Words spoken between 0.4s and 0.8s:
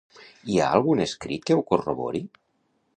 Hi ha